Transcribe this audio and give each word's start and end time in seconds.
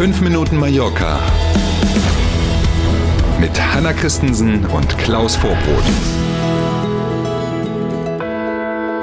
5 0.00 0.22
Minuten 0.22 0.56
Mallorca 0.56 1.20
mit 3.38 3.50
Hanna 3.60 3.92
Christensen 3.92 4.64
und 4.64 4.96
Klaus 4.96 5.36
Vorbrot. 5.36 5.84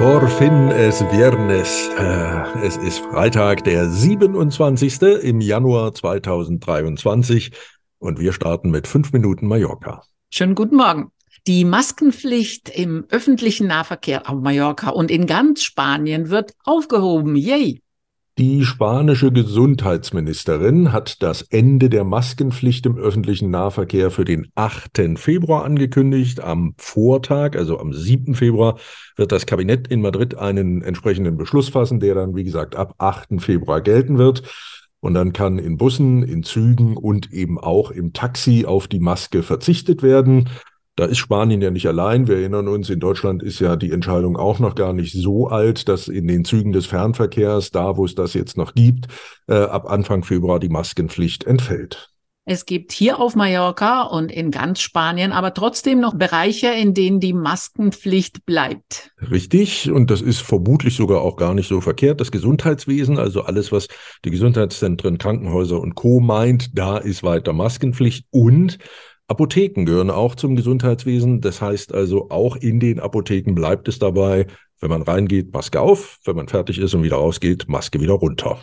Por 0.00 0.28
fin 0.28 0.72
es 0.72 0.98
viernes. 0.98 1.88
Äh, 1.96 2.66
Es 2.66 2.78
ist 2.78 2.98
Freitag, 2.98 3.62
der 3.62 3.88
27. 3.88 5.00
im 5.22 5.40
Januar 5.40 5.94
2023 5.94 7.52
und 8.00 8.18
wir 8.18 8.32
starten 8.32 8.72
mit 8.72 8.88
5 8.88 9.12
Minuten 9.12 9.46
Mallorca. 9.46 10.02
Schönen 10.30 10.56
guten 10.56 10.74
Morgen. 10.74 11.12
Die 11.46 11.64
Maskenpflicht 11.64 12.70
im 12.70 13.04
öffentlichen 13.08 13.68
Nahverkehr 13.68 14.28
auf 14.28 14.40
Mallorca 14.40 14.90
und 14.90 15.12
in 15.12 15.26
ganz 15.26 15.62
Spanien 15.62 16.28
wird 16.28 16.54
aufgehoben. 16.64 17.36
Yay! 17.36 17.82
Die 18.38 18.64
spanische 18.64 19.32
Gesundheitsministerin 19.32 20.92
hat 20.92 21.24
das 21.24 21.42
Ende 21.42 21.90
der 21.90 22.04
Maskenpflicht 22.04 22.86
im 22.86 22.96
öffentlichen 22.96 23.50
Nahverkehr 23.50 24.12
für 24.12 24.24
den 24.24 24.46
8. 24.54 25.18
Februar 25.18 25.64
angekündigt. 25.64 26.38
Am 26.38 26.74
Vortag, 26.78 27.56
also 27.56 27.80
am 27.80 27.92
7. 27.92 28.36
Februar, 28.36 28.78
wird 29.16 29.32
das 29.32 29.44
Kabinett 29.44 29.88
in 29.88 30.02
Madrid 30.02 30.36
einen 30.36 30.82
entsprechenden 30.82 31.36
Beschluss 31.36 31.68
fassen, 31.68 31.98
der 31.98 32.14
dann, 32.14 32.36
wie 32.36 32.44
gesagt, 32.44 32.76
ab 32.76 32.94
8. 32.98 33.42
Februar 33.42 33.80
gelten 33.80 34.18
wird. 34.18 34.44
Und 35.00 35.14
dann 35.14 35.32
kann 35.32 35.58
in 35.58 35.76
Bussen, 35.76 36.22
in 36.22 36.44
Zügen 36.44 36.96
und 36.96 37.32
eben 37.32 37.58
auch 37.58 37.90
im 37.90 38.12
Taxi 38.12 38.66
auf 38.66 38.86
die 38.86 39.00
Maske 39.00 39.42
verzichtet 39.42 40.04
werden. 40.04 40.48
Da 40.98 41.04
ist 41.04 41.18
Spanien 41.18 41.62
ja 41.62 41.70
nicht 41.70 41.86
allein. 41.86 42.26
Wir 42.26 42.38
erinnern 42.38 42.66
uns, 42.66 42.90
in 42.90 42.98
Deutschland 42.98 43.40
ist 43.40 43.60
ja 43.60 43.76
die 43.76 43.92
Entscheidung 43.92 44.36
auch 44.36 44.58
noch 44.58 44.74
gar 44.74 44.92
nicht 44.92 45.12
so 45.12 45.46
alt, 45.46 45.88
dass 45.88 46.08
in 46.08 46.26
den 46.26 46.44
Zügen 46.44 46.72
des 46.72 46.86
Fernverkehrs, 46.86 47.70
da 47.70 47.96
wo 47.96 48.04
es 48.04 48.16
das 48.16 48.34
jetzt 48.34 48.56
noch 48.56 48.74
gibt, 48.74 49.06
äh, 49.46 49.54
ab 49.54 49.88
Anfang 49.88 50.24
Februar 50.24 50.58
die 50.58 50.68
Maskenpflicht 50.68 51.44
entfällt. 51.44 52.10
Es 52.46 52.66
gibt 52.66 52.90
hier 52.90 53.20
auf 53.20 53.36
Mallorca 53.36 54.02
und 54.02 54.32
in 54.32 54.50
ganz 54.50 54.80
Spanien 54.80 55.30
aber 55.30 55.54
trotzdem 55.54 56.00
noch 56.00 56.16
Bereiche, 56.16 56.72
in 56.72 56.94
denen 56.94 57.20
die 57.20 57.32
Maskenpflicht 57.32 58.44
bleibt. 58.44 59.12
Richtig, 59.30 59.92
und 59.92 60.10
das 60.10 60.20
ist 60.20 60.40
vermutlich 60.40 60.96
sogar 60.96 61.20
auch 61.20 61.36
gar 61.36 61.54
nicht 61.54 61.68
so 61.68 61.80
verkehrt. 61.80 62.20
Das 62.20 62.32
Gesundheitswesen, 62.32 63.18
also 63.18 63.42
alles, 63.42 63.70
was 63.70 63.86
die 64.24 64.30
Gesundheitszentren, 64.32 65.18
Krankenhäuser 65.18 65.78
und 65.78 65.94
Co. 65.94 66.18
meint, 66.18 66.76
da 66.76 66.98
ist 66.98 67.22
weiter 67.22 67.52
Maskenpflicht 67.52 68.26
und 68.30 68.78
Apotheken 69.28 69.84
gehören 69.84 70.10
auch 70.10 70.34
zum 70.34 70.56
Gesundheitswesen. 70.56 71.40
Das 71.42 71.60
heißt 71.60 71.92
also, 71.92 72.30
auch 72.30 72.56
in 72.56 72.80
den 72.80 72.98
Apotheken 72.98 73.54
bleibt 73.54 73.86
es 73.86 73.98
dabei, 73.98 74.46
wenn 74.80 74.90
man 74.90 75.02
reingeht, 75.02 75.52
Maske 75.52 75.80
auf, 75.80 76.18
wenn 76.24 76.36
man 76.36 76.48
fertig 76.48 76.78
ist 76.78 76.94
und 76.94 77.02
wieder 77.02 77.16
rausgeht, 77.16 77.68
Maske 77.68 78.00
wieder 78.00 78.14
runter. 78.14 78.58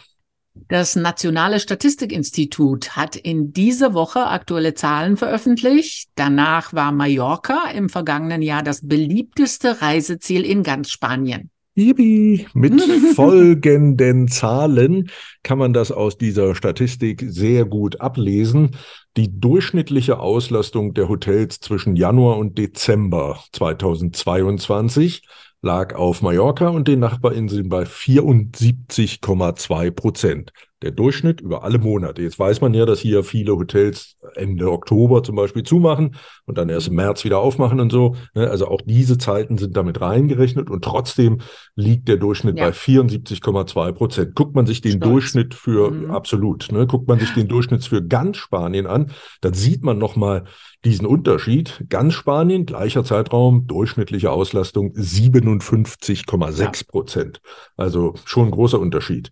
Das 0.70 0.96
Nationale 0.96 1.60
Statistikinstitut 1.60 2.96
hat 2.96 3.18
in 3.18 3.52
dieser 3.52 3.94
Woche 3.94 4.26
aktuelle 4.26 4.74
Zahlen 4.74 5.18
veröffentlicht. 5.18 6.10
Danach 6.16 6.74
war 6.74 6.92
Mallorca 6.94 7.70
im 7.72 7.90
vergangenen 7.90 8.42
Jahr 8.42 8.64
das 8.64 8.88
beliebteste 8.88 9.82
Reiseziel 9.82 10.46
in 10.46 10.64
ganz 10.64 10.90
Spanien. 10.90 11.52
Yippie. 11.76 12.48
Mit 12.54 12.82
folgenden 13.16 14.28
Zahlen 14.28 15.10
kann 15.44 15.58
man 15.58 15.74
das 15.74 15.92
aus 15.92 16.18
dieser 16.18 16.56
Statistik 16.56 17.24
sehr 17.28 17.66
gut 17.66 18.02
ablesen. 18.02 18.72
Die 19.18 19.40
durchschnittliche 19.40 20.20
Auslastung 20.20 20.94
der 20.94 21.10
Hotels 21.10 21.60
zwischen 21.60 21.96
Januar 21.96 22.38
und 22.38 22.58
Dezember 22.58 23.40
2022 23.52 25.24
lag 25.62 25.96
auf 25.96 26.22
Mallorca 26.22 26.70
und 26.70 26.88
den 26.88 27.00
Nachbarinseln 27.00 27.70
bei 27.70 27.84
74,2 27.84 29.92
Prozent. 29.92 30.54
Der 30.86 30.92
Durchschnitt 30.92 31.42
über 31.42 31.64
alle 31.64 31.80
Monate. 31.80 32.22
Jetzt 32.22 32.38
weiß 32.38 32.62
man 32.62 32.76
ja, 32.76 32.86
dass 32.86 33.00
hier 33.00 33.24
viele 33.24 33.54
Hotels 33.58 34.18
Ende 34.36 34.72
Oktober 34.72 35.24
zum 35.24 35.36
Beispiel 35.36 35.64
zumachen 35.64 36.16
und 36.46 36.60
dann 36.60 36.70
erst 36.70 36.90
im 36.90 36.94
März 36.96 37.26
wieder 37.26 37.40
aufmachen 37.40 37.80
und 37.80 37.92
so. 37.92 38.16
Ne? 38.36 38.48
Also 38.48 38.68
auch 38.68 38.82
diese 38.86 39.18
Zeiten 39.18 39.58
sind 39.58 39.76
damit 39.76 40.00
reingerechnet 40.00 40.70
und 40.70 40.84
trotzdem 40.84 41.40
liegt 41.76 42.08
der 42.08 42.18
Durchschnitt 42.18 42.60
Ja. 42.60 42.66
bei 42.66 42.72
74,2 42.74 43.94
Prozent. 43.94 44.36
Guckt 44.36 44.54
man 44.56 44.68
sich 44.68 44.82
den 44.82 44.98
Stolz. 44.98 45.12
Durchschnitt 45.12 45.56
für, 45.56 45.90
Mhm. 45.90 46.12
absolut, 46.12 46.72
ne? 46.72 46.86
guckt 46.86 47.08
man 47.08 47.18
sich 47.20 47.34
den 47.34 47.48
Durchschnitt 47.48 47.84
für 47.84 48.04
ganz 48.04 48.38
Spanien 48.38 48.86
an, 48.86 49.12
dann 49.42 49.56
sieht 49.56 49.84
man 49.84 49.98
nochmal 49.98 50.44
diesen 50.84 51.08
Unterschied. 51.08 51.84
Ganz 51.90 52.14
Spanien, 52.14 52.68
gleicher 52.68 53.04
Zeitraum, 53.04 53.66
durchschnittliche 53.66 54.30
Auslastung 54.30 54.94
57,6 54.96 56.84
Prozent. 56.88 57.42
Also 57.76 58.14
schon 58.26 58.46
ein 58.50 58.52
großer 58.52 58.80
Unterschied. 58.80 59.32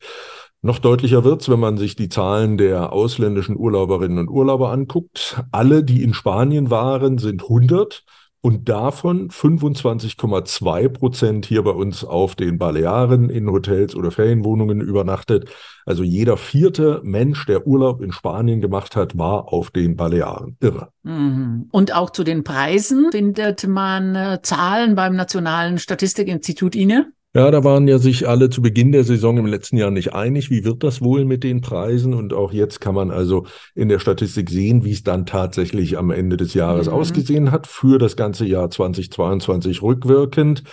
Noch 0.65 0.79
deutlicher 0.79 1.25
wird's, 1.25 1.49
wenn 1.49 1.59
man 1.59 1.75
sich 1.75 1.97
die 1.97 2.07
Zahlen 2.07 2.57
der 2.57 2.93
ausländischen 2.93 3.57
Urlauberinnen 3.57 4.17
und 4.17 4.29
Urlauber 4.29 4.71
anguckt. 4.71 5.43
Alle, 5.51 5.83
die 5.83 6.01
in 6.01 6.13
Spanien 6.13 6.71
waren, 6.71 7.17
sind 7.17 7.43
100 7.43 8.05
und 8.39 8.69
davon 8.69 9.29
25,2 9.29 10.87
Prozent 10.87 11.45
hier 11.45 11.63
bei 11.63 11.71
uns 11.71 12.05
auf 12.05 12.35
den 12.35 12.57
Balearen 12.57 13.29
in 13.29 13.49
Hotels 13.49 13.93
oder 13.93 14.09
Ferienwohnungen 14.09 14.79
übernachtet. 14.79 15.49
Also 15.85 16.03
jeder 16.03 16.37
vierte 16.37 17.01
Mensch, 17.03 17.45
der 17.45 17.67
Urlaub 17.67 18.01
in 18.01 18.13
Spanien 18.13 18.61
gemacht 18.61 18.95
hat, 18.95 19.17
war 19.17 19.51
auf 19.51 19.69
den 19.69 19.97
Balearen. 19.97 20.55
Irre. 20.61 20.93
Mhm. 21.03 21.67
Und 21.71 21.93
auch 21.93 22.09
zu 22.09 22.23
den 22.23 22.45
Preisen 22.45 23.11
findet 23.11 23.67
man 23.67 24.15
äh, 24.15 24.39
Zahlen 24.41 24.95
beim 24.95 25.17
Nationalen 25.17 25.77
Statistikinstitut 25.77 26.73
INE. 26.73 27.11
Ja, 27.35 27.49
da 27.49 27.63
waren 27.63 27.87
ja 27.87 27.97
sich 27.97 28.27
alle 28.27 28.51
zu 28.51 28.61
Beginn 28.61 28.91
der 28.91 29.03
Saison 29.03 29.37
im 29.37 29.47
letzten 29.47 29.77
Jahr 29.77 29.89
nicht 29.89 30.13
einig. 30.13 30.51
Wie 30.51 30.63
wird 30.63 30.83
das 30.83 31.01
wohl 31.01 31.25
mit 31.25 31.43
den 31.43 31.61
Preisen? 31.61 32.13
Und 32.13 32.31
auch 32.31 32.53
jetzt 32.53 32.79
kann 32.79 32.93
man 32.93 33.09
also 33.09 33.47
in 33.73 33.89
der 33.89 33.97
Statistik 33.97 34.51
sehen, 34.51 34.83
wie 34.83 34.91
es 34.91 35.01
dann 35.01 35.25
tatsächlich 35.25 35.97
am 35.97 36.11
Ende 36.11 36.37
des 36.37 36.53
Jahres 36.53 36.85
Mhm. 36.87 36.93
ausgesehen 36.93 37.51
hat 37.51 37.65
für 37.65 37.97
das 37.97 38.15
ganze 38.15 38.45
Jahr 38.45 38.69
2022 38.69 39.81
rückwirkend. 39.81 40.63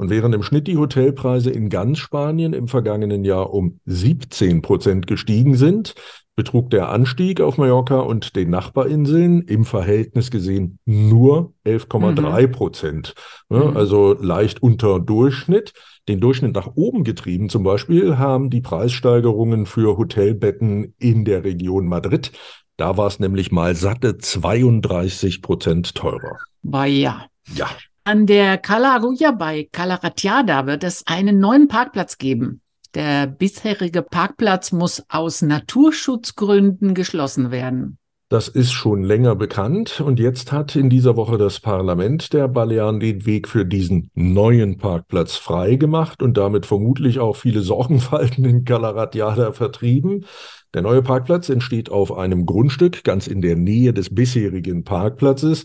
Und 0.00 0.08
während 0.08 0.34
im 0.34 0.42
Schnitt 0.42 0.66
die 0.66 0.78
Hotelpreise 0.78 1.50
in 1.50 1.68
ganz 1.68 1.98
Spanien 1.98 2.54
im 2.54 2.68
vergangenen 2.68 3.22
Jahr 3.22 3.52
um 3.52 3.80
17 3.84 4.62
Prozent 4.62 5.06
gestiegen 5.06 5.56
sind, 5.56 5.94
betrug 6.36 6.70
der 6.70 6.88
Anstieg 6.88 7.42
auf 7.42 7.58
Mallorca 7.58 7.98
und 7.98 8.34
den 8.34 8.48
Nachbarinseln 8.48 9.42
im 9.42 9.66
Verhältnis 9.66 10.30
gesehen 10.30 10.78
nur 10.86 11.52
11,3 11.66 12.46
Prozent. 12.46 13.14
Ja, 13.50 13.58
Mhm. 13.58 13.76
Also 13.76 14.16
leicht 14.18 14.62
unter 14.62 15.00
Durchschnitt. 15.00 15.74
Den 16.08 16.18
Durchschnitt 16.18 16.54
nach 16.54 16.70
oben 16.76 17.04
getrieben 17.04 17.50
zum 17.50 17.62
Beispiel 17.62 18.16
haben 18.16 18.48
die 18.48 18.62
Preissteigerungen 18.62 19.66
für 19.66 19.98
Hotelbetten 19.98 20.94
in 20.98 21.26
der 21.26 21.44
Region 21.44 21.86
Madrid. 21.86 22.32
Da 22.78 22.96
war 22.96 23.08
es 23.08 23.20
nämlich 23.20 23.52
mal 23.52 23.74
satte 23.74 24.16
32 24.16 25.42
Prozent 25.42 25.94
teurer. 25.94 26.38
War 26.62 26.86
ja. 26.86 27.26
Ja, 27.54 27.68
An 28.04 28.26
der 28.26 28.56
Cala 28.56 28.96
Ruya 28.96 29.30
bei 29.30 29.68
Cala 29.70 29.96
Ratiada 29.96 30.66
wird 30.66 30.84
es 30.84 31.06
einen 31.06 31.38
neuen 31.38 31.68
Parkplatz 31.68 32.16
geben. 32.16 32.62
Der 32.94 33.26
bisherige 33.26 34.02
Parkplatz 34.02 34.72
muss 34.72 35.04
aus 35.08 35.42
Naturschutzgründen 35.42 36.94
geschlossen 36.94 37.50
werden. 37.50 37.98
Das 38.30 38.48
ist 38.48 38.72
schon 38.72 39.02
länger 39.02 39.34
bekannt 39.34 40.00
und 40.00 40.18
jetzt 40.20 40.50
hat 40.52 40.76
in 40.76 40.88
dieser 40.88 41.16
Woche 41.16 41.36
das 41.36 41.60
Parlament 41.60 42.32
der 42.32 42.48
Balearen 42.48 43.00
den 43.00 43.26
Weg 43.26 43.48
für 43.48 43.66
diesen 43.66 44.10
neuen 44.14 44.78
Parkplatz 44.78 45.36
freigemacht 45.36 46.22
und 46.22 46.36
damit 46.36 46.64
vermutlich 46.64 47.18
auch 47.18 47.36
viele 47.36 47.60
Sorgenfalten 47.60 48.44
in 48.44 48.64
Calaratiada 48.64 49.52
vertrieben. 49.52 50.24
Der 50.74 50.82
neue 50.82 51.02
Parkplatz 51.02 51.48
entsteht 51.48 51.90
auf 51.90 52.16
einem 52.16 52.46
Grundstück 52.46 53.02
ganz 53.02 53.26
in 53.26 53.42
der 53.42 53.56
Nähe 53.56 53.92
des 53.92 54.14
bisherigen 54.14 54.84
Parkplatzes. 54.84 55.64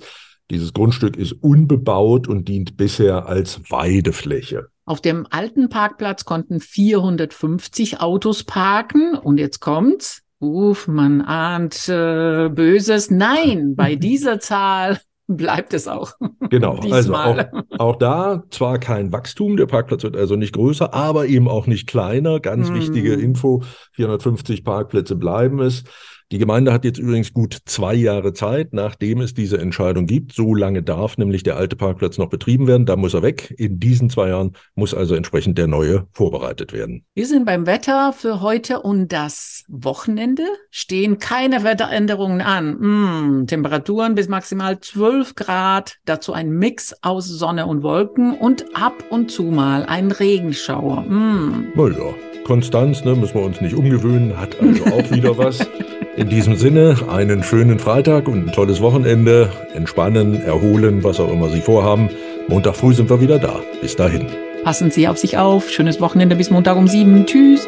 Dieses 0.51 0.73
Grundstück 0.73 1.17
ist 1.17 1.31
unbebaut 1.31 2.27
und 2.27 2.47
dient 2.47 2.77
bisher 2.77 3.27
als 3.27 3.61
Weidefläche. 3.71 4.67
Auf 4.85 5.01
dem 5.01 5.25
alten 5.31 5.69
Parkplatz 5.69 6.25
konnten 6.25 6.59
450 6.59 8.01
Autos 8.01 8.43
parken 8.43 9.15
und 9.15 9.39
jetzt 9.39 9.59
kommt's. 9.59 10.21
Uff, 10.39 10.87
man 10.87 11.21
ahnt 11.21 11.89
äh, 11.89 12.49
Böses. 12.49 13.09
Nein, 13.09 13.73
bei 13.75 13.95
dieser 13.95 14.39
Zahl 14.39 14.99
bleibt 15.27 15.73
es 15.73 15.87
auch. 15.87 16.11
Genau, 16.51 16.75
also 16.91 17.15
auch, 17.15 17.43
auch 17.79 17.95
da 17.95 18.43
zwar 18.51 18.77
kein 18.77 19.11
Wachstum, 19.11 19.57
der 19.57 19.65
Parkplatz 19.65 20.03
wird 20.03 20.15
also 20.15 20.35
nicht 20.35 20.53
größer, 20.53 20.93
aber 20.93 21.25
eben 21.25 21.47
auch 21.47 21.65
nicht 21.65 21.87
kleiner. 21.87 22.39
Ganz 22.39 22.69
Mm. 22.69 22.75
wichtige 22.75 23.13
Info, 23.13 23.63
450 23.93 24.63
Parkplätze 24.63 25.15
bleiben 25.15 25.59
es. 25.61 25.83
Die 26.31 26.39
Gemeinde 26.39 26.73
hat 26.73 26.85
jetzt 26.85 26.97
übrigens 26.97 27.33
gut 27.33 27.59
zwei 27.65 27.93
Jahre 27.93 28.33
Zeit, 28.33 28.73
nachdem 28.73 29.21
es 29.21 29.35
diese 29.35 29.59
Entscheidung 29.59 30.07
gibt. 30.07 30.33
So 30.33 30.55
lange 30.55 30.81
darf 30.81 31.19
nämlich 31.19 31.43
der 31.43 31.55
alte 31.55 31.75
Parkplatz 31.75 32.17
noch 32.17 32.29
betrieben 32.29 32.65
werden. 32.65 32.87
Da 32.87 32.95
muss 32.95 33.13
er 33.13 33.21
weg. 33.21 33.53
In 33.59 33.79
diesen 33.79 34.09
zwei 34.09 34.29
Jahren 34.29 34.53
muss 34.73 34.95
also 34.95 35.13
entsprechend 35.13 35.59
der 35.59 35.67
neue 35.67 36.07
vorbereitet 36.13 36.73
werden. 36.73 37.05
Wir 37.13 37.27
sind 37.27 37.45
beim 37.45 37.67
Wetter 37.67 38.11
für 38.11 38.41
heute 38.41 38.81
und 38.81 39.11
das 39.11 39.65
Wochenende. 39.67 40.43
Stehen 40.71 41.19
keine 41.19 41.63
Wetteränderungen 41.63 42.41
an. 42.41 43.41
Mm, 43.41 43.47
Temperaturen 43.47 44.15
bis 44.15 44.27
maximal 44.27 44.79
12 44.79 45.35
Grad. 45.35 45.97
Dazu 46.05 46.33
ein 46.33 46.49
Mix 46.49 46.95
aus 47.03 47.27
Sonne 47.27 47.67
und 47.67 47.83
Wolken 47.83 48.33
und 48.35 48.65
ab 48.75 49.03
und 49.11 49.29
zu 49.29 49.43
mal 49.43 49.85
ein 49.85 50.11
Regenschauer. 50.11 51.01
Mm. 51.01 51.67
Naja, 51.75 52.15
Konstanz, 52.45 53.03
ne, 53.03 53.15
müssen 53.15 53.35
wir 53.35 53.43
uns 53.43 53.61
nicht 53.61 53.75
umgewöhnen, 53.75 54.37
hat 54.39 54.59
also 54.59 54.85
auch 54.85 55.11
wieder 55.11 55.37
was. 55.37 55.59
In 56.17 56.29
diesem 56.29 56.55
Sinne, 56.55 56.95
einen 57.09 57.43
schönen 57.43 57.77
Freitag 57.77 58.29
und 58.29 58.47
ein 58.47 58.51
tolles 58.53 58.79
Wochenende. 58.79 59.51
Entspannen, 59.73 60.41
erholen, 60.41 61.03
was 61.03 61.19
auch 61.19 61.29
immer 61.29 61.49
Sie 61.49 61.59
vorhaben. 61.59 62.09
Montag 62.47 62.77
früh 62.77 62.93
sind 62.93 63.09
wir 63.09 63.19
wieder 63.19 63.37
da. 63.37 63.59
Bis 63.81 63.97
dahin. 63.97 64.27
Passen 64.63 64.91
Sie 64.91 65.09
auf 65.09 65.17
sich 65.17 65.37
auf. 65.37 65.69
Schönes 65.69 65.99
Wochenende 65.99 66.37
bis 66.37 66.49
Montag 66.49 66.77
um 66.77 66.87
sieben. 66.87 67.25
Tschüss. 67.25 67.67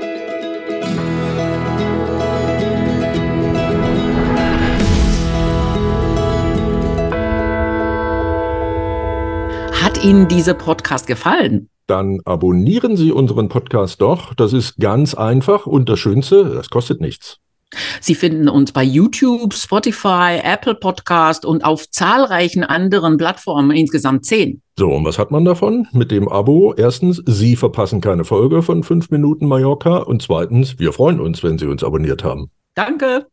Hat 9.73 10.01
Ihnen 10.01 10.29
dieser 10.29 10.53
Podcast 10.53 11.05
gefallen? 11.05 11.67
Dann 11.85 12.21
abonnieren 12.23 12.95
Sie 12.95 13.11
unseren 13.11 13.49
Podcast 13.49 13.99
doch. 13.99 14.33
Das 14.35 14.53
ist 14.53 14.77
ganz 14.77 15.15
einfach 15.15 15.67
und 15.67 15.89
das 15.89 15.99
Schönste, 15.99 16.45
das 16.45 16.69
kostet 16.69 17.01
nichts. 17.01 17.41
Sie 17.99 18.15
finden 18.15 18.47
uns 18.49 18.71
bei 18.71 18.83
YouTube, 18.83 19.53
Spotify, 19.53 20.39
Apple 20.41 20.75
Podcast 20.75 21.45
und 21.45 21.65
auf 21.65 21.89
zahlreichen 21.89 22.63
anderen 22.63 23.17
Plattformen, 23.17 23.71
insgesamt 23.71 24.25
zehn. 24.25 24.61
So, 24.77 24.89
und 24.89 25.05
was 25.05 25.19
hat 25.19 25.31
man 25.31 25.43
davon? 25.43 25.87
Mit 25.91 26.11
dem 26.11 26.27
Abo, 26.29 26.73
erstens, 26.75 27.21
Sie 27.25 27.55
verpassen 27.55 27.99
keine 27.99 28.23
Folge 28.23 28.61
von 28.61 28.83
5 28.83 29.09
Minuten 29.09 29.47
Mallorca 29.47 29.97
und 29.97 30.21
zweitens, 30.21 30.79
wir 30.79 30.93
freuen 30.93 31.19
uns, 31.19 31.43
wenn 31.43 31.57
Sie 31.57 31.67
uns 31.67 31.83
abonniert 31.83 32.23
haben. 32.23 32.51
Danke. 32.75 33.27